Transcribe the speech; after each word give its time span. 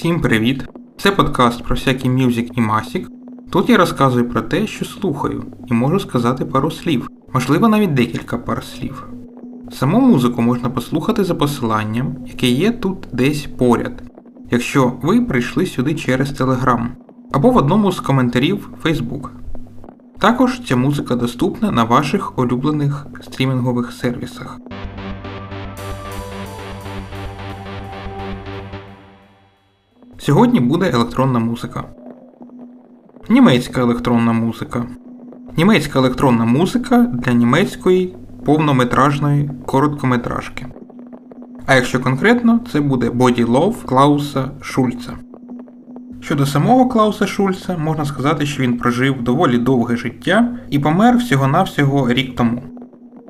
Всім 0.00 0.20
привіт! 0.20 0.68
Це 0.98 1.10
подкаст 1.10 1.64
про 1.64 1.76
всякий 1.76 2.10
мюзик 2.10 2.58
і 2.58 2.60
масік. 2.60 3.08
Тут 3.50 3.68
я 3.70 3.76
розказую 3.76 4.28
про 4.28 4.42
те, 4.42 4.66
що 4.66 4.84
слухаю, 4.84 5.44
і 5.66 5.74
можу 5.74 6.00
сказати 6.00 6.44
пару 6.44 6.70
слів, 6.70 7.08
можливо 7.34 7.68
навіть 7.68 7.94
декілька 7.94 8.38
пар 8.38 8.64
слів. 8.64 9.06
Саму 9.72 10.00
музику 10.00 10.42
можна 10.42 10.70
послухати 10.70 11.24
за 11.24 11.34
посиланням, 11.34 12.16
яке 12.26 12.46
є 12.46 12.70
тут 12.70 12.98
десь 13.12 13.46
поряд, 13.58 14.02
якщо 14.50 14.92
ви 15.02 15.20
прийшли 15.20 15.66
сюди 15.66 15.94
через 15.94 16.40
Telegram, 16.40 16.86
або 17.32 17.50
в 17.50 17.56
одному 17.56 17.92
з 17.92 18.00
коментарів 18.00 18.68
Facebook. 18.84 19.28
Також 20.18 20.60
ця 20.68 20.76
музика 20.76 21.16
доступна 21.16 21.70
на 21.70 21.84
ваших 21.84 22.38
улюблених 22.38 23.06
стрімінгових 23.20 23.92
сервісах. 23.92 24.58
Сьогодні 30.30 30.60
буде 30.60 30.90
електронна 30.94 31.38
музика. 31.38 31.84
Німецька 33.28 33.80
електронна 33.80 34.32
музика. 34.32 34.86
Німецька 35.56 35.98
електронна 35.98 36.44
музика 36.44 36.98
для 36.98 37.32
німецької 37.32 38.16
повнометражної 38.44 39.50
короткометражки. 39.66 40.66
А 41.66 41.74
якщо 41.74 42.00
конкретно, 42.00 42.60
це 42.72 42.80
буде 42.80 43.10
Body 43.10 43.46
Love 43.46 43.84
Клауса 43.84 44.50
Шульца. 44.60 45.12
Щодо 46.20 46.46
самого 46.46 46.88
Клауса 46.88 47.26
Шульца, 47.26 47.78
можна 47.78 48.04
сказати, 48.04 48.46
що 48.46 48.62
він 48.62 48.78
прожив 48.78 49.22
доволі 49.22 49.58
довге 49.58 49.96
життя 49.96 50.58
і 50.70 50.78
помер 50.78 51.16
всього-навсього 51.16 52.12
рік 52.12 52.36
тому. 52.36 52.62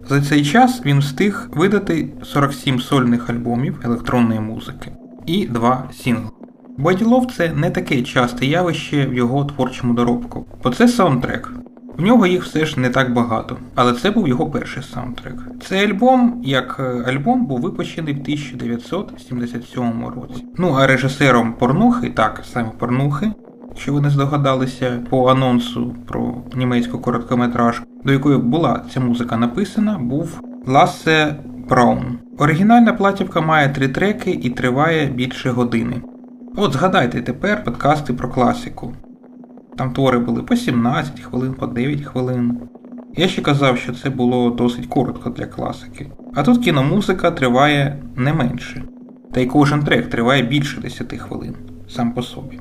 За 0.09 0.23
цей 0.23 0.45
час 0.45 0.83
він 0.87 0.99
встиг 0.99 1.49
видати 1.55 2.13
47 2.23 2.81
сольних 2.81 3.31
альбомів 3.31 3.81
електронної 3.85 4.41
музики 4.41 4.93
і 5.27 5.47
два 5.47 5.85
сінгли. 5.93 6.40
Боділов 6.81 7.33
це 7.37 7.53
не 7.53 7.71
таке 7.71 8.03
часте 8.03 8.47
явище 8.47 9.07
в 9.07 9.15
його 9.15 9.45
творчому 9.45 9.95
доробку, 9.95 10.47
бо 10.65 10.71
це 10.71 10.89
саундтрек. 10.89 11.53
В 11.99 12.03
нього 12.03 12.27
їх 12.27 12.45
все 12.45 12.67
ж 12.67 12.81
не 12.81 12.91
так 12.91 13.13
багато, 13.13 13.57
але 13.75 13.93
це 13.93 14.11
був 14.11 14.29
його 14.29 14.51
перший 14.51 14.83
саундтрек. 14.83 15.35
Цей 15.63 15.91
альбом, 15.91 16.41
як 16.45 16.77
е, 16.81 17.11
альбом, 17.13 17.47
був 17.47 17.61
випущений 17.61 18.15
в 18.15 18.21
1977 18.21 20.05
році. 20.17 20.45
Ну 20.59 20.77
а 20.79 20.87
режисером 20.87 21.53
порнухи, 21.53 22.11
так, 22.11 22.43
саме 22.53 22.71
порнухи, 22.79 23.33
якщо 23.69 23.93
ви 23.93 24.01
не 24.01 24.11
здогадалися, 24.11 25.01
по 25.11 25.27
анонсу 25.27 25.95
про 26.07 26.35
німецьку 26.55 26.99
короткометражку, 26.99 27.87
до 28.05 28.13
якої 28.13 28.39
була 28.39 28.85
ця 28.95 29.01
музика 29.01 29.37
написана, 29.37 29.99
був 29.99 30.41
Лассе 30.67 31.37
Браун. 31.69 32.19
Оригінальна 32.39 32.93
платівка 32.93 33.41
має 33.41 33.69
три 33.69 33.89
треки 33.89 34.31
і 34.31 34.51
триває 34.51 35.07
більше 35.07 35.51
години. 35.51 36.03
От 36.57 36.73
згадайте 36.73 37.23
тепер 37.23 37.65
подкасти 37.65 38.13
про 38.13 38.29
класику. 38.29 38.95
Там 39.77 39.93
твори 39.93 40.19
були 40.19 40.43
по 40.43 40.57
17 40.57 41.21
хвилин, 41.21 41.55
по 41.55 41.67
9 41.67 42.05
хвилин. 42.05 42.59
Я 43.17 43.29
ще 43.29 43.43
казав, 43.43 43.79
що 43.79 43.93
це 43.93 44.11
було 44.11 44.51
досить 44.51 44.87
коротко 44.87 45.31
для 45.31 45.47
класики. 45.47 46.11
А 46.35 46.43
тут 46.43 46.65
кіномузика 46.65 47.31
триває 47.31 48.03
не 48.17 48.33
менше. 48.33 48.85
Та 49.33 49.41
й 49.41 49.47
кожен 49.47 49.85
трек 49.85 50.11
триває 50.11 50.43
більше 50.43 50.81
10 50.81 51.19
хвилин 51.19 51.55
сам 51.89 52.13
по 52.13 52.23
собі. 52.23 52.61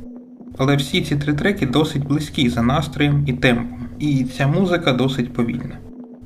Але 0.57 0.75
всі 0.75 1.01
ці 1.01 1.15
три 1.15 1.33
треки 1.33 1.65
досить 1.65 2.07
близькі 2.07 2.49
за 2.49 2.61
настроєм 2.61 3.23
і 3.27 3.33
темпом, 3.33 3.87
і 3.99 4.23
ця 4.23 4.47
музика 4.47 4.93
досить 4.93 5.33
повільна. 5.33 5.77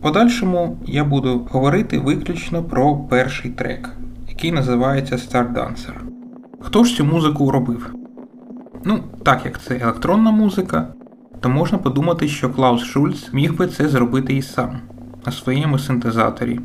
Подальшому 0.02 0.78
я 0.86 1.04
буду 1.04 1.48
говорити 1.52 2.00
виключно 2.00 2.64
про 2.64 2.98
перший 2.98 3.52
трек, 3.52 3.90
який 4.30 4.52
називається 4.52 5.16
Star 5.16 5.54
Dancer. 5.54 6.13
Хто 6.66 6.84
ж 6.84 6.96
цю 6.96 7.06
музику 7.06 7.52
робив? 7.52 7.96
Ну, 8.86 9.00
так 9.24 9.46
як 9.46 9.62
це 9.62 9.78
електронна 9.78 10.32
музика, 10.32 10.88
то 11.40 11.50
можна 11.50 11.78
подумати, 11.78 12.28
що 12.28 12.50
Клаус 12.50 12.84
Шульц 12.84 13.34
міг 13.34 13.56
би 13.56 13.68
це 13.68 13.88
зробити 13.88 14.34
і 14.34 14.42
сам 14.42 14.80
на 15.26 15.32
своєму 15.32 15.80
синтезаторі. 15.80 16.60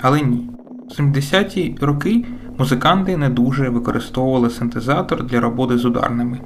Але 0.00 0.20
ні. 0.20 0.50
В 0.88 1.00
70-ті 1.00 1.76
роки 1.80 2.24
музиканти 2.58 3.16
не 3.16 3.30
дуже 3.30 3.68
використовували 3.68 4.50
синтезатор 4.50 5.26
для 5.26 5.40
роботи 5.40 5.78
з 5.78 5.84
ударними. 5.84 6.40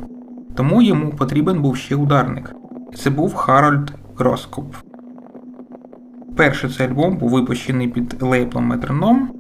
Тому 0.55 0.83
йому 0.83 1.11
потрібен 1.11 1.63
був 1.63 1.77
ще 1.77 1.97
ударник. 1.97 2.55
Це 2.95 3.11
був 3.11 3.35
Харальд 3.35 3.93
Гроскоп. 4.17 4.75
Перший 6.37 6.71
цей 6.71 6.87
альбом 6.87 7.17
був 7.17 7.31
випущений 7.31 7.89
під 7.89 8.23
лейблом 8.23 8.65
Метроном. 8.65 9.40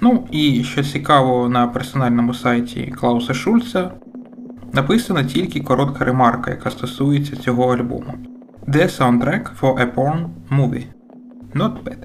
Ну 0.00 0.28
і 0.30 0.64
що 0.64 0.82
цікаво, 0.82 1.48
на 1.48 1.66
персональному 1.66 2.34
сайті 2.34 2.94
Клауса 3.00 3.34
Шульца 3.34 3.90
написана 4.72 5.24
тільки 5.24 5.60
коротка 5.60 6.04
ремарка, 6.04 6.50
яка 6.50 6.70
стосується 6.70 7.36
цього 7.36 7.74
альбому. 7.74 8.14
The 8.68 8.98
soundtrack 8.98 9.60
for 9.60 9.74
a 9.78 9.94
porn 9.94 10.26
movie. 10.50 10.84
Not 11.54 11.72
bad. 11.84 11.98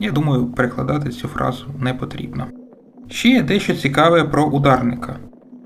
Я 0.00 0.10
думаю, 0.10 0.46
перекладати 0.46 1.10
цю 1.10 1.28
фразу 1.28 1.66
не 1.78 1.94
потрібно. 1.94 2.46
Ще 3.08 3.28
є 3.28 3.42
дещо 3.42 3.74
цікаве 3.74 4.24
про 4.24 4.44
ударника. 4.44 5.16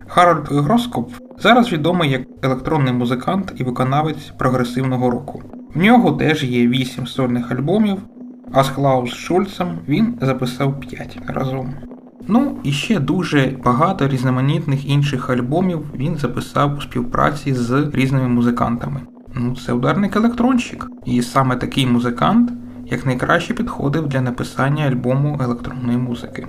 Харальд 0.07 0.49
Гроскоп 0.49 1.13
зараз 1.39 1.73
відомий 1.73 2.11
як 2.11 2.23
електронний 2.43 2.93
музикант 2.93 3.53
і 3.57 3.65
виконавець 3.65 4.33
прогресивного 4.39 5.11
року. 5.11 5.43
В 5.75 5.79
нього 5.79 6.13
теж 6.13 6.45
є 6.45 6.69
8 6.69 7.07
сольних 7.07 7.53
альбомів, 7.53 7.99
а 8.55 8.65
з 8.65 8.71
Клаус 8.71 9.11
Шульцем 9.11 9.79
він 9.89 10.19
записав 10.21 10.81
5 10.81 11.19
разом. 11.27 11.75
Ну 12.29 12.59
і 12.63 12.73
ще 12.73 13.01
дуже 13.01 13.53
багато 13.65 14.09
різноманітних 14.09 14.89
інших 14.89 15.31
альбомів 15.31 15.87
він 15.95 16.17
записав 16.17 16.79
у 16.79 16.81
співпраці 16.81 17.55
з 17.55 17.91
різними 17.93 18.29
музикантами. 18.29 19.01
Ну, 19.35 19.57
це 19.57 19.73
ударник 19.73 20.17
електронщик. 20.17 20.87
І 21.05 21.23
саме 21.23 21.57
такий 21.57 21.87
музикант 21.87 22.53
як 22.87 23.07
найкраще 23.07 23.55
підходив 23.55 24.07
для 24.07 24.21
написання 24.21 24.85
альбому 24.85 25.39
електронної 25.43 25.99
музики. 25.99 26.47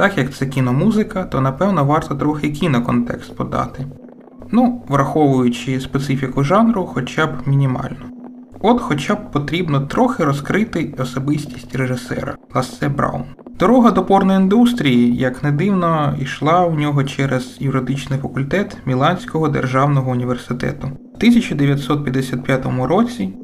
Так 0.00 0.18
як 0.18 0.34
це 0.34 0.46
кіномузика, 0.46 1.24
то 1.24 1.40
напевно 1.40 1.84
варто 1.84 2.14
трохи 2.14 2.50
кіноконтекст 2.50 3.36
подати. 3.36 3.86
Ну, 4.50 4.82
враховуючи 4.88 5.80
специфіку 5.80 6.44
жанру, 6.44 6.86
хоча 6.86 7.26
б 7.26 7.30
мінімально. 7.46 7.96
От 8.60 8.80
хоча 8.80 9.14
б 9.14 9.30
потрібно 9.32 9.80
трохи 9.80 10.24
розкрити 10.24 10.94
особистість 10.98 11.76
режисера 11.76 12.36
Лассе 12.54 12.88
Браун. 12.88 13.24
Дорога 13.58 13.90
до 13.90 14.04
порноіндустрії, 14.04 15.16
як 15.16 15.42
не 15.42 15.52
дивно, 15.52 16.16
йшла 16.20 16.66
у 16.66 16.74
нього 16.74 17.04
через 17.04 17.56
юридичний 17.60 18.18
факультет 18.18 18.76
Міланського 18.86 19.48
державного 19.48 20.10
університету. 20.10 20.86
У 20.86 21.16
1955 21.16 22.66
році 22.82 23.34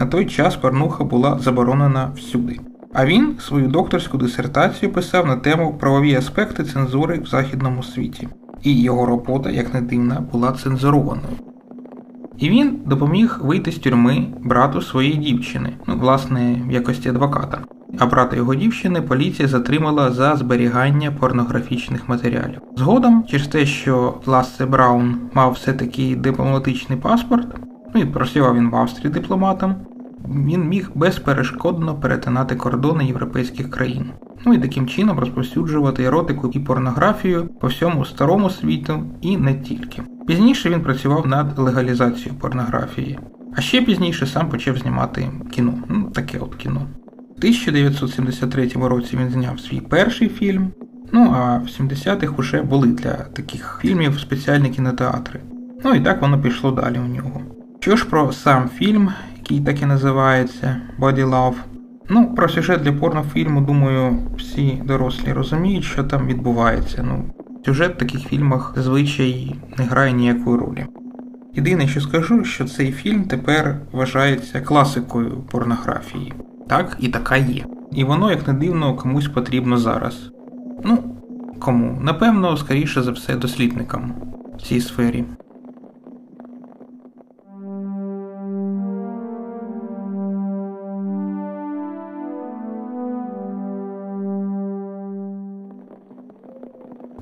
на 0.00 0.06
той 0.06 0.26
час 0.26 0.56
порнуха 0.56 1.04
була 1.04 1.38
заборонена 1.38 2.12
всюди. 2.16 2.60
А 2.94 3.06
він 3.06 3.36
свою 3.38 3.68
докторську 3.68 4.18
дисертацію 4.18 4.92
писав 4.92 5.26
на 5.26 5.36
тему 5.36 5.76
правові 5.80 6.14
аспекти 6.14 6.64
цензури 6.64 7.18
в 7.18 7.26
західному 7.26 7.82
світі. 7.82 8.28
І 8.62 8.82
його 8.82 9.06
робота, 9.06 9.50
як 9.50 9.74
не 9.74 9.80
дивна, 9.80 10.20
була 10.32 10.52
цензурованою. 10.52 11.28
І 12.38 12.50
він 12.50 12.78
допоміг 12.86 13.40
вийти 13.42 13.72
з 13.72 13.78
тюрми 13.78 14.26
брату 14.44 14.82
своєї 14.82 15.16
дівчини, 15.16 15.76
ну, 15.86 15.96
власне, 15.98 16.62
в 16.68 16.72
якості 16.72 17.08
адвоката. 17.08 17.58
А 17.98 18.06
брата 18.06 18.36
його 18.36 18.54
дівчини 18.54 19.02
поліція 19.02 19.48
затримала 19.48 20.10
за 20.10 20.36
зберігання 20.36 21.10
порнографічних 21.10 22.08
матеріалів. 22.08 22.60
Згодом, 22.76 23.24
через 23.28 23.46
те, 23.48 23.66
що 23.66 24.14
Лассе 24.26 24.66
Браун 24.66 25.16
мав 25.34 25.52
все-таки 25.52 26.16
дипломатичний 26.16 26.98
паспорт, 26.98 27.46
ну 27.94 28.00
і 28.00 28.04
працював 28.04 28.56
він 28.56 28.70
в 28.70 28.76
Австрії 28.76 29.12
дипломатом, 29.12 29.74
він 30.28 30.68
міг 30.68 30.90
безперешкодно 30.94 31.94
перетинати 31.94 32.54
кордони 32.56 33.04
європейських 33.04 33.70
країн. 33.70 34.10
Ну 34.46 34.54
і 34.54 34.58
таким 34.58 34.88
чином 34.88 35.18
розповсюджувати 35.18 36.04
еротику 36.04 36.50
і 36.52 36.60
порнографію 36.60 37.48
по 37.60 37.66
всьому 37.66 38.04
старому 38.04 38.50
світу 38.50 39.02
і 39.20 39.36
не 39.36 39.54
тільки. 39.54 40.02
Пізніше 40.26 40.70
він 40.70 40.80
працював 40.80 41.26
над 41.26 41.58
легалізацією 41.58 42.34
порнографії, 42.40 43.18
а 43.56 43.60
ще 43.60 43.82
пізніше 43.82 44.26
сам 44.26 44.48
почав 44.48 44.78
знімати 44.78 45.30
кіно. 45.52 45.74
Ну, 45.88 46.10
таке 46.14 46.38
от 46.38 46.54
кіно. 46.54 46.86
У 47.34 47.38
1973 47.38 48.70
році 48.74 49.16
він 49.16 49.30
зняв 49.30 49.60
свій 49.60 49.80
перший 49.80 50.28
фільм. 50.28 50.72
Ну 51.12 51.34
а 51.36 51.58
в 51.58 51.66
70-х 51.66 52.34
уже 52.38 52.62
були 52.62 52.88
для 52.88 53.12
таких 53.12 53.78
фільмів 53.82 54.20
спеціальні 54.20 54.70
кінотеатри. 54.70 55.40
Ну 55.84 55.94
і 55.94 56.00
так 56.00 56.22
воно 56.22 56.40
пішло 56.40 56.70
далі 56.70 56.98
у 56.98 57.14
нього. 57.14 57.40
Що 57.80 57.96
ж 57.96 58.06
про 58.06 58.32
сам 58.32 58.68
фільм, 58.68 59.12
який 59.44 59.60
так 59.60 59.82
і 59.82 59.86
називається 59.86 60.76
Body 60.98 61.28
Love. 61.30 61.54
Ну, 62.08 62.34
про 62.34 62.48
сюжет 62.48 62.82
для 62.82 62.92
порнофільму, 62.92 63.60
думаю, 63.60 64.18
всі 64.38 64.82
дорослі 64.84 65.32
розуміють, 65.32 65.84
що 65.84 66.04
там 66.04 66.26
відбувається. 66.26 67.04
Ну, 67.08 67.24
Сюжет 67.64 67.94
в 67.94 67.98
таких 67.98 68.20
фільмах 68.20 68.72
зазвичай 68.76 69.54
не 69.78 69.84
грає 69.84 70.12
ніякої 70.12 70.58
ролі. 70.58 70.86
Єдине, 71.54 71.86
що 71.86 72.00
скажу, 72.00 72.44
що 72.44 72.64
цей 72.64 72.92
фільм 72.92 73.24
тепер 73.24 73.80
вважається 73.92 74.60
класикою 74.60 75.44
порнографії. 75.50 76.32
Так, 76.68 76.96
і 77.00 77.08
така 77.08 77.36
є. 77.36 77.64
І 77.92 78.04
воно, 78.04 78.30
як 78.30 78.48
не 78.48 78.54
дивно, 78.54 78.94
комусь 78.94 79.28
потрібно 79.28 79.78
зараз. 79.78 80.30
Ну, 80.84 80.98
кому? 81.58 81.98
Напевно, 82.02 82.56
скоріше 82.56 83.02
за 83.02 83.10
все, 83.10 83.36
дослідникам 83.36 84.14
в 84.58 84.62
цій 84.62 84.80
сфері. 84.80 85.24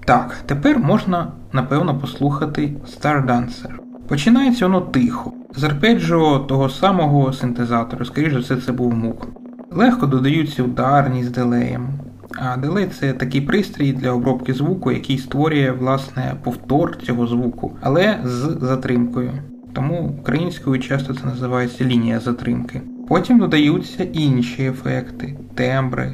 Так, 0.05 0.37
тепер 0.47 0.79
можна 0.79 1.33
напевно 1.53 1.99
послухати 1.99 2.73
Star 2.87 3.27
Dancer. 3.27 3.71
Починається 4.09 4.67
воно 4.67 4.81
тихо, 4.81 5.33
з 5.57 5.65
арпеджіо 5.65 6.39
того 6.39 6.69
самого 6.69 7.33
синтезатора, 7.33 8.05
скоріше 8.05 8.33
за 8.33 8.39
все, 8.39 8.57
це 8.57 8.73
був 8.73 8.95
мук. 8.95 9.29
Легко 9.71 10.07
додаються 10.07 10.63
ударні 10.63 11.25
з 11.25 11.31
делеєм. 11.31 11.89
А 12.35 12.57
делей 12.57 12.87
це 12.87 13.13
такий 13.13 13.41
пристрій 13.41 13.93
для 13.93 14.11
обробки 14.11 14.55
звуку, 14.55 14.93
який 14.93 15.19
створює 15.19 15.71
власне 15.71 16.35
повтор 16.43 16.97
цього 16.97 17.27
звуку, 17.27 17.73
але 17.81 18.19
з 18.25 18.57
затримкою. 18.61 19.31
Тому 19.73 20.17
українською 20.21 20.81
часто 20.81 21.15
це 21.15 21.27
називається 21.27 21.85
лінія 21.85 22.21
затримки. 22.21 22.81
Потім 23.09 23.39
додаються 23.39 24.05
інші 24.05 24.65
ефекти, 24.65 25.37
тембри, 25.55 26.13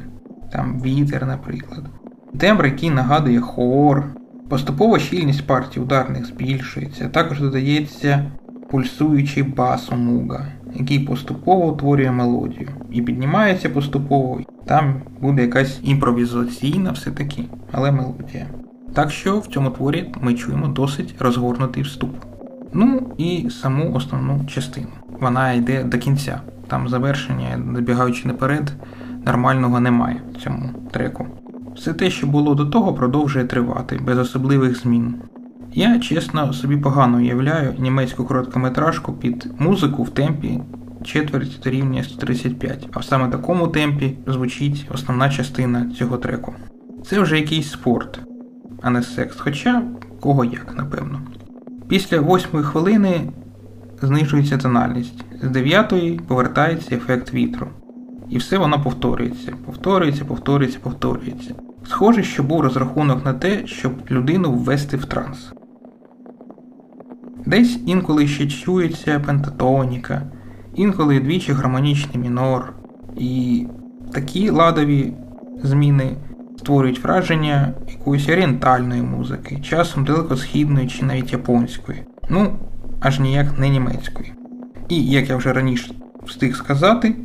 там 0.51 0.81
вітер, 0.81 1.25
наприклад. 1.25 1.83
Тембр, 2.37 2.65
який 2.65 2.89
нагадує 2.89 3.39
хор. 3.39 4.03
Поступово 4.49 4.99
щільність 4.99 5.47
партій 5.47 5.79
ударних 5.79 6.25
збільшується, 6.25 7.09
також 7.09 7.39
додається 7.39 8.31
пульсуючий 8.71 9.43
бас 9.43 9.91
муга, 9.91 10.45
який 10.75 10.99
поступово 10.99 11.67
утворює 11.67 12.11
мелодію. 12.11 12.69
І 12.91 13.01
піднімається 13.01 13.69
поступово, 13.69 14.39
там 14.65 15.01
буде 15.21 15.41
якась 15.41 15.79
імпровізаційна 15.83 16.91
все-таки, 16.91 17.43
але 17.71 17.91
мелодія. 17.91 18.47
Так 18.93 19.11
що 19.11 19.39
в 19.39 19.47
цьому 19.47 19.69
творі 19.69 20.13
ми 20.21 20.33
чуємо 20.33 20.67
досить 20.67 21.15
розгорнутий 21.19 21.83
вступ. 21.83 22.15
Ну 22.73 23.13
і 23.17 23.49
саму 23.49 23.93
основну 23.93 24.45
частину. 24.45 24.87
Вона 25.19 25.53
йде 25.53 25.83
до 25.83 25.97
кінця. 25.97 26.41
Там 26.67 26.89
завершення, 26.89 27.59
забігаючи 27.75 28.27
наперед, 28.27 28.73
нормального 29.25 29.79
немає 29.79 30.21
в 30.33 30.37
цьому 30.37 30.69
треку. 30.91 31.25
Все 31.79 31.93
те, 31.93 32.09
що 32.09 32.27
було 32.27 32.55
до 32.55 32.65
того, 32.65 32.93
продовжує 32.93 33.45
тривати, 33.45 33.99
без 34.05 34.17
особливих 34.17 34.81
змін. 34.81 35.15
Я 35.73 35.99
чесно 35.99 36.53
собі 36.53 36.77
погано 36.77 37.17
уявляю 37.17 37.73
німецьку 37.79 38.25
короткометражку 38.25 39.13
під 39.13 39.51
музику 39.59 40.03
в 40.03 40.09
темпі 40.09 40.59
четверть 41.03 41.67
рівня 41.67 42.03
135, 42.03 42.87
а 42.93 42.99
в 42.99 43.03
саме 43.03 43.27
такому 43.27 43.67
темпі 43.67 44.17
звучить 44.27 44.87
основна 44.93 45.29
частина 45.29 45.91
цього 45.97 46.17
треку. 46.17 46.53
Це 47.05 47.19
вже 47.19 47.39
якийсь 47.39 47.71
спорт, 47.71 48.19
а 48.81 48.89
не 48.89 49.03
секс, 49.03 49.35
хоча 49.39 49.83
кого 50.19 50.45
як, 50.45 50.77
напевно. 50.77 51.21
Після 51.87 52.19
восьмої 52.19 52.65
хвилини 52.65 53.31
знижується 54.01 54.57
тональність, 54.57 55.25
з 55.41 55.49
дев'ятої 55.49 56.19
повертається 56.27 56.95
ефект 56.95 57.33
вітру. 57.33 57.67
І 58.29 58.37
все 58.37 58.57
воно 58.57 58.83
повторюється, 58.83 59.53
повторюється, 59.65 60.25
повторюється, 60.25 60.79
повторюється. 60.83 61.55
Схоже, 61.89 62.23
що 62.23 62.43
був 62.43 62.61
розрахунок 62.61 63.25
на 63.25 63.33
те, 63.33 63.67
щоб 63.67 63.93
людину 64.11 64.51
ввести 64.51 64.97
в 64.97 65.05
транс. 65.05 65.51
Десь 67.45 67.79
інколи 67.85 68.27
ще 68.27 68.47
чується 68.47 69.19
пентатоніка, 69.19 70.21
інколи 70.75 71.19
двічі 71.19 71.51
гармонічний 71.51 72.17
мінор, 72.17 72.73
і 73.17 73.65
такі 74.13 74.49
ладові 74.49 75.13
зміни 75.63 76.15
створюють 76.57 77.03
враження 77.03 77.73
якоїсь 77.89 78.29
орієнтальної 78.29 79.01
музики, 79.01 79.59
часом 79.61 80.05
далекосхідної 80.05 80.87
чи 80.87 81.05
навіть 81.05 81.31
японської, 81.31 82.03
ну 82.29 82.59
аж 82.99 83.19
ніяк 83.19 83.59
не 83.59 83.69
німецької. 83.69 84.33
І 84.89 85.05
як 85.05 85.29
я 85.29 85.35
вже 85.35 85.53
раніше 85.53 85.93
встиг 86.23 86.55
сказати, 86.55 87.15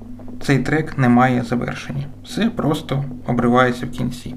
цей 0.43 0.58
трек 0.58 0.99
не 0.99 1.08
має 1.08 1.43
завершення, 1.43 2.06
все 2.25 2.50
просто 2.50 3.05
обривається 3.26 3.87
в 3.87 3.90
кінці. 3.90 4.34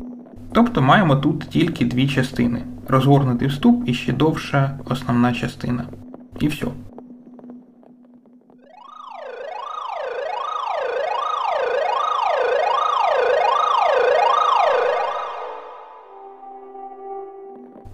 Тобто 0.58 0.82
маємо 0.82 1.16
тут 1.16 1.40
тільки 1.40 1.86
дві 1.86 2.08
частини: 2.08 2.62
розгорнутий 2.88 3.48
вступ 3.48 3.90
і 3.90 3.94
ще 3.94 4.14
довша 4.14 4.80
основна 4.86 5.34
частина. 5.34 5.86
І 6.40 6.48
все. 6.48 6.68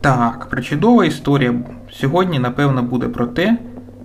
Так, 0.01 0.48
причудова 0.50 1.06
історія 1.06 1.54
сьогодні, 1.92 2.39
напевно, 2.39 2.83
буде 2.83 3.07
про 3.07 3.27
те, 3.27 3.57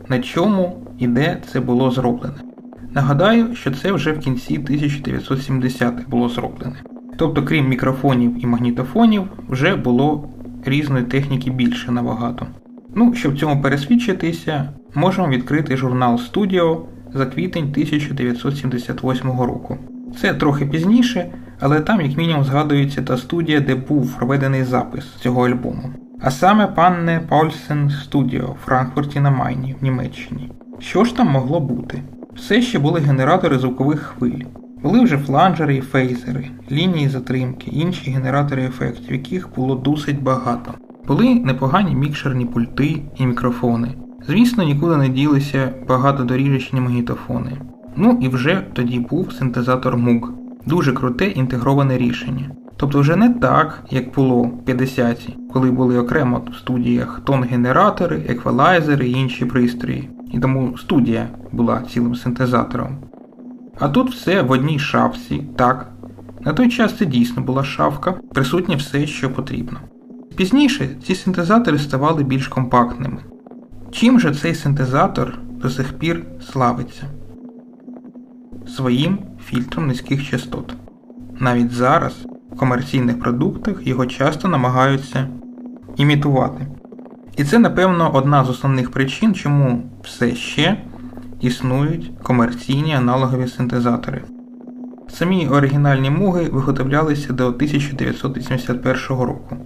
на 0.08 0.18
чому 0.18 0.86
і 0.98 1.06
де 1.06 1.42
це 1.52 1.60
було 1.60 1.90
зроблене. 1.90 2.36
Нагадаю, 2.90 3.54
що 3.54 3.70
це 3.70 3.92
вже 3.92 4.12
в 4.12 4.20
кінці 4.20 4.58
1970-х 4.58 6.08
було 6.08 6.28
зроблене. 6.28 6.76
Тобто, 7.18 7.42
крім 7.42 7.68
мікрофонів 7.68 8.44
і 8.44 8.46
магнітофонів, 8.46 9.22
вже 9.48 9.76
було 9.76 10.28
різної 10.64 11.04
техніки 11.04 11.50
більше 11.50 11.92
набагато. 11.92 12.46
Ну, 12.94 13.14
щоб 13.14 13.38
цьому 13.38 13.62
пересвідчитися, 13.62 14.68
можемо 14.94 15.28
відкрити 15.28 15.76
журнал 15.76 16.20
Studio 16.32 16.80
за 17.14 17.26
квітень 17.26 17.64
1978 17.64 19.40
року. 19.40 19.78
Це 20.20 20.34
трохи 20.34 20.66
пізніше, 20.66 21.30
але 21.60 21.80
там, 21.80 22.00
як 22.00 22.16
мінімум, 22.16 22.44
згадується 22.44 23.02
та 23.02 23.16
студія, 23.16 23.60
де 23.60 23.74
був 23.74 24.16
проведений 24.16 24.64
запис 24.64 25.14
цього 25.14 25.48
альбому. 25.48 25.90
А 26.20 26.30
саме 26.30 26.66
панне 26.66 27.20
Paulsen 27.30 27.90
Studio 27.90 28.52
в 28.52 28.56
Франкфурті 28.64 29.20
на 29.20 29.30
Майні 29.30 29.76
в 29.80 29.84
Німеччині. 29.84 30.50
Що 30.78 31.04
ж 31.04 31.16
там 31.16 31.28
могло 31.28 31.60
бути? 31.60 32.02
Все 32.34 32.62
ще 32.62 32.78
були 32.78 33.00
генератори 33.00 33.58
звукових 33.58 34.00
хвиль. 34.00 34.42
Були 34.82 35.00
вже 35.00 35.18
фланжери 35.18 35.76
і 35.76 35.80
фейзери, 35.80 36.50
лінії 36.70 37.08
затримки, 37.08 37.70
інші 37.70 38.10
генератори 38.10 38.64
ефектів, 38.64 39.12
яких 39.12 39.48
було 39.56 39.74
досить 39.74 40.22
багато. 40.22 40.74
Були 41.06 41.34
непогані 41.34 41.94
мікшерні 41.94 42.46
пульти 42.46 43.02
і 43.16 43.26
мікрофони. 43.26 43.94
Звісно, 44.26 44.64
нікуди 44.64 44.96
не 44.96 45.08
ділися 45.08 45.72
багатодоріжечні 45.88 46.80
магнітофони. 46.80 47.52
Ну 47.96 48.18
і 48.22 48.28
вже 48.28 48.66
тоді 48.72 48.98
був 48.98 49.32
синтезатор 49.32 49.96
Moog. 49.96 50.28
Дуже 50.66 50.92
круте 50.92 51.26
інтегроване 51.26 51.98
рішення. 51.98 52.50
Тобто 52.76 53.00
вже 53.00 53.16
не 53.16 53.30
так, 53.30 53.84
як 53.90 54.14
було 54.14 54.42
в 54.42 54.62
50-ті, 54.66 55.36
коли 55.52 55.70
були 55.70 55.98
окремо 55.98 56.42
в 56.50 56.54
студіях 56.54 57.20
тон-генератори, 57.24 58.22
еквалайзери 58.28 59.08
і 59.08 59.12
інші 59.12 59.44
пристрої. 59.44 60.10
І 60.32 60.38
тому 60.38 60.78
студія 60.78 61.28
була 61.52 61.80
цілим 61.80 62.14
синтезатором. 62.14 62.98
А 63.78 63.88
тут 63.88 64.14
все 64.14 64.42
в 64.42 64.50
одній 64.50 64.78
шапці, 64.78 65.44
так. 65.56 65.92
На 66.40 66.52
той 66.52 66.68
час 66.68 66.98
це 66.98 67.06
дійсно 67.06 67.42
була 67.42 67.64
шафка, 67.64 68.12
присутнє 68.12 68.76
все, 68.76 69.06
що 69.06 69.30
потрібно. 69.30 69.80
Пізніше 70.36 70.88
ці 71.06 71.14
синтезатори 71.14 71.78
ставали 71.78 72.22
більш 72.22 72.48
компактними. 72.48 73.18
Чим 73.90 74.20
же 74.20 74.34
цей 74.34 74.54
синтезатор 74.54 75.38
до 75.62 75.70
сих 75.70 75.92
пір 75.92 76.24
славиться? 76.52 77.04
Своїм 78.76 79.18
фільтром 79.44 79.86
низьких 79.86 80.30
частот. 80.30 80.74
Навіть 81.40 81.70
зараз 81.70 82.26
в 82.52 82.56
комерційних 82.56 83.20
продуктах 83.20 83.86
його 83.86 84.06
часто 84.06 84.48
намагаються 84.48 85.28
імітувати. 85.96 86.66
І 87.36 87.44
це, 87.44 87.58
напевно, 87.58 88.10
одна 88.14 88.44
з 88.44 88.50
основних 88.50 88.90
причин, 88.90 89.34
чому 89.34 89.82
все 90.02 90.34
ще 90.34 90.76
існують 91.40 92.10
комерційні 92.22 92.94
аналогові 92.94 93.48
синтезатори. 93.48 94.22
Самі 95.08 95.48
оригінальні 95.48 96.10
муги 96.10 96.44
виготовлялися 96.44 97.32
до 97.32 97.46
1981 97.46 98.94
року, 99.08 99.56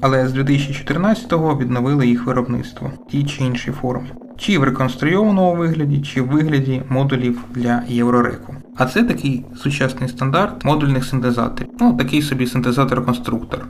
але 0.00 0.28
з 0.28 0.34
2014-го 0.36 1.58
відновили 1.58 2.06
їх 2.06 2.26
виробництво 2.26 2.92
в 3.06 3.10
тій 3.10 3.24
чи 3.24 3.44
іншій 3.44 3.70
формі, 3.70 4.12
чи 4.38 4.58
в 4.58 4.64
реконструйованому 4.64 5.56
вигляді, 5.56 6.00
чи 6.00 6.22
в 6.22 6.26
вигляді 6.26 6.82
модулів 6.88 7.44
для 7.54 7.82
Єврореку. 7.88 8.54
А 8.76 8.86
це 8.86 9.02
такий 9.02 9.44
сучасний 9.56 10.08
стандарт 10.08 10.64
модульних 10.64 11.04
синтезаторів, 11.04 11.70
ну 11.80 11.92
такий 11.92 12.22
собі 12.22 12.46
синтезатор-конструктор. 12.46 13.60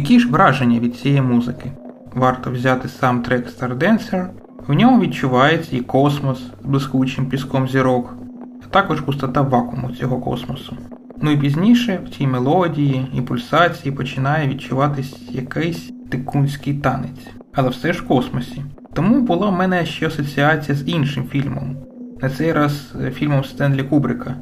Які 0.00 0.20
ж 0.20 0.28
враження 0.28 0.80
від 0.80 0.96
цієї 0.96 1.22
музики? 1.22 1.72
Варто 2.14 2.50
взяти 2.50 2.88
сам 2.88 3.22
трек 3.22 3.46
Star 3.46 3.78
Dancer, 3.78 4.26
В 4.68 4.72
ньому 4.72 5.00
відчувається 5.00 5.76
і 5.76 5.80
космос 5.80 6.38
з 6.62 6.66
блискучим 6.66 7.26
піском 7.26 7.68
зірок, 7.68 8.16
а 8.64 8.66
також 8.66 9.00
пустота 9.00 9.42
вакууму 9.42 9.90
цього 9.90 10.20
космосу. 10.20 10.76
Ну 11.22 11.30
і 11.30 11.36
пізніше 11.36 12.00
в 12.06 12.16
цій 12.16 12.26
мелодії 12.26 13.06
і 13.14 13.20
пульсації 13.20 13.94
починає 13.94 14.48
відчуватись 14.48 15.22
якийсь 15.30 15.92
тикунський 16.10 16.74
танець, 16.74 17.28
але 17.54 17.68
все 17.68 17.92
ж 17.92 18.02
в 18.02 18.06
космосі. 18.06 18.64
Тому 18.92 19.20
була 19.20 19.50
в 19.50 19.56
мене 19.56 19.86
ще 19.86 20.06
асоціація 20.06 20.78
з 20.78 20.88
іншим 20.88 21.24
фільмом, 21.30 21.76
на 22.22 22.30
цей 22.30 22.52
раз 22.52 22.94
фільмом 23.14 23.44
Стенлі 23.44 23.82
Кубрика 23.82 24.34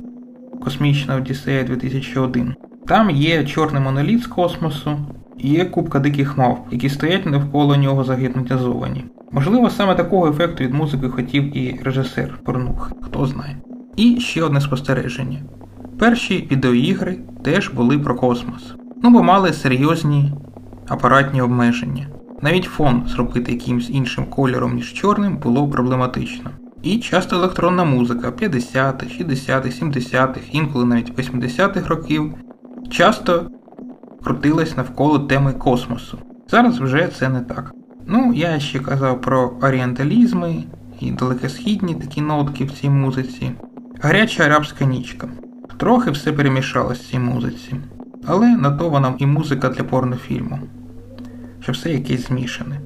Космічна 0.65 1.17
Одіссея 1.17 1.65
2001. 1.65 2.55
Там 2.87 3.11
є 3.11 3.45
чорний 3.45 3.83
моноліт 3.83 4.23
з 4.23 4.27
космосу 4.27 4.99
є 5.39 5.65
купка 5.65 5.99
диких 5.99 6.39
мав, 6.39 6.67
які 6.71 6.89
стоять 6.89 7.27
навколо 7.27 7.77
нього 7.77 8.05
загіпнотизовані. 8.05 9.05
Можливо, 9.33 9.71
саме 9.71 9.95
такого 9.95 10.29
ефекту 10.29 10.65
від 10.65 10.75
музики 10.75 11.09
хотів 11.09 11.57
і 11.57 11.81
режисер 11.83 12.39
Порнух, 12.45 12.93
хто 13.03 13.27
знає. 13.27 13.57
І 13.97 14.21
ще 14.21 14.43
одне 14.43 14.61
спостереження. 14.61 15.43
Перші 15.99 16.49
відеоігри 16.51 17.19
теж 17.45 17.69
були 17.69 17.99
про 17.99 18.15
космос, 18.15 18.75
ну 19.03 19.11
бо 19.11 19.23
мали 19.23 19.53
серйозні 19.53 20.33
апаратні 20.89 21.43
обмеження. 21.43 22.07
Навіть 22.43 22.65
фон 22.65 23.03
зробити 23.07 23.53
якимсь 23.53 23.91
іншим 23.91 24.25
кольором, 24.25 24.75
ніж 24.75 24.93
чорним, 24.93 25.37
було 25.37 25.69
проблематично. 25.69 26.51
І 26.83 26.99
часто 26.99 27.37
електронна 27.37 27.85
музика 27.85 28.31
50-х, 28.31 29.07
60-х, 29.21 29.83
70-х, 29.83 30.41
інколи 30.53 30.85
навіть 30.85 31.19
80-х 31.19 31.89
років 31.89 32.35
часто 32.91 33.51
крутилась 34.25 34.77
навколо 34.77 35.19
теми 35.19 35.53
космосу. 35.53 36.19
Зараз 36.49 36.79
вже 36.79 37.09
це 37.19 37.29
не 37.29 37.41
так. 37.41 37.73
Ну, 38.07 38.33
я 38.35 38.61
ще 38.61 38.79
казав 38.79 39.21
про 39.21 39.53
орієнталізми 39.63 40.65
і 41.01 41.11
далекосхідні 41.11 41.95
такі 41.95 42.21
нотки 42.21 42.65
в 42.65 42.71
цій 42.71 42.91
музиці. 42.91 43.53
Гаряча 44.01 44.45
арабська 44.45 44.85
нічка. 44.85 45.29
Трохи 45.77 46.11
все 46.11 46.33
перемішалось 46.33 46.99
в 46.99 47.11
цій 47.11 47.19
музиці. 47.19 47.77
Але 48.27 48.57
на 48.57 48.71
то 48.71 48.89
вона 48.89 49.15
і 49.19 49.27
музика 49.27 49.69
для 49.69 49.85
порнофільму. 49.85 50.59
Що 51.61 51.73
все 51.73 51.93
якесь 51.93 52.29
змішане. 52.29 52.81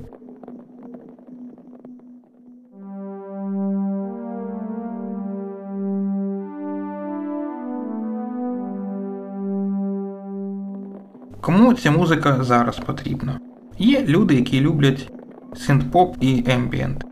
Кому 11.42 11.74
ця 11.74 11.90
музика 11.90 12.38
зараз 12.40 12.78
потрібна? 12.78 13.40
Є 13.78 14.04
люди, 14.06 14.34
які 14.34 14.60
люблять 14.60 15.12
синт-поп 15.54 16.16
і 16.20 16.44
ембієнт. 16.46 17.04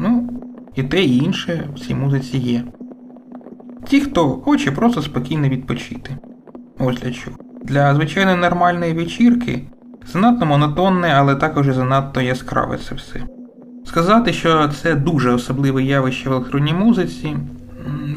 Ну, 0.00 0.30
і 0.74 0.82
те 0.82 1.02
і 1.02 1.16
інше 1.16 1.68
в 1.74 1.80
цій 1.80 1.94
музиці 1.94 2.38
є. 2.38 2.64
Ті, 3.86 4.00
хто 4.00 4.28
хоче 4.28 4.70
просто 4.70 5.02
спокійно 5.02 5.48
відпочити. 5.48 6.16
Ось 6.78 7.00
для 7.00 7.10
чого. 7.10 7.36
Для 7.64 7.94
звичайної 7.94 8.36
нормальної 8.36 8.92
вечірки 8.92 9.62
занадто 10.12 10.46
монотонне, 10.46 11.08
але 11.08 11.36
також 11.36 11.68
і 11.68 11.72
занадто 11.72 12.20
яскраве 12.20 12.78
це 12.88 12.94
все. 12.94 13.20
Сказати, 13.84 14.32
що 14.32 14.68
це 14.68 14.94
дуже 14.94 15.32
особливе 15.32 15.82
явище 15.82 16.30
в 16.30 16.32
електронній 16.32 16.74
музиці, 16.74 17.36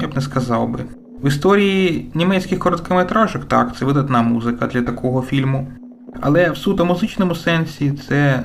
я 0.01 0.07
б 0.07 0.15
не 0.15 0.21
сказав 0.21 0.69
би. 0.69 0.79
В 1.23 1.27
історії 1.27 2.11
німецьких 2.13 2.59
короткометражок 2.59 3.45
так, 3.45 3.77
це 3.77 3.85
видатна 3.85 4.21
музика 4.21 4.67
для 4.67 4.81
такого 4.81 5.21
фільму. 5.21 5.67
Але 6.21 6.51
в 6.51 6.57
суто 6.57 6.85
музичному 6.85 7.35
сенсі 7.35 7.91
це 7.91 8.43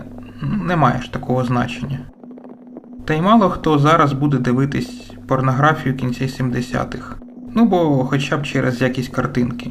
не 0.67 0.77
має 0.77 1.03
ж 1.03 1.13
такого 1.13 1.45
значення. 1.45 1.99
Та 3.05 3.15
й 3.15 3.21
мало 3.21 3.51
хто 3.51 3.79
зараз 3.79 4.13
буде 4.13 4.39
дивитись 4.39 5.11
порнографію 5.27 5.97
кінця 5.97 6.25
70-х. 6.25 7.17
Ну 7.55 7.65
бо 7.65 8.05
хоча 8.05 8.37
б 8.37 8.43
через 8.43 8.83
якість 8.83 9.15
картинки. 9.15 9.71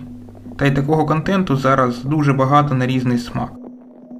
Та 0.57 0.65
й 0.65 0.71
такого 0.71 1.05
контенту 1.05 1.55
зараз 1.55 2.03
дуже 2.03 2.33
багато 2.33 2.75
на 2.75 2.87
різний 2.87 3.17
смак. 3.17 3.51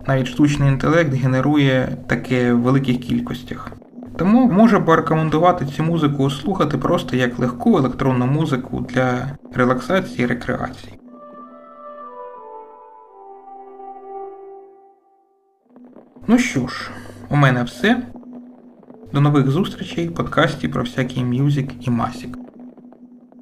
Навіть 0.08 0.28
штучний 0.28 0.70
інтелект 0.70 1.14
генерує 1.14 1.98
таке 2.08 2.54
в 2.54 2.62
великих 2.62 2.98
кількостях. 2.98 3.72
Тому 4.18 4.52
можу 4.52 4.86
порекомендувати 4.86 5.66
цю 5.66 5.84
музику 5.84 6.30
слухати 6.30 6.78
просто 6.78 7.16
як 7.16 7.40
легку 7.40 7.78
електронну 7.78 8.26
музику 8.26 8.86
для 8.90 9.38
релаксації 9.54 10.24
і 10.24 10.26
рекреації. 10.26 11.00
Ну 16.28 16.38
що 16.38 16.68
ж, 16.68 16.92
у 17.30 17.36
мене 17.36 17.64
все. 17.64 18.02
До 19.14 19.22
нових 19.22 19.50
зустрічей 19.50 20.08
в 20.08 20.16
подкасті 20.16 20.68
про 20.68 20.84
всякий 20.84 21.26
мюзик 21.26 21.88
і 21.88 21.90
масік. 21.90 22.47